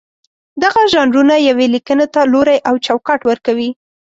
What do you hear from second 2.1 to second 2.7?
ته لوری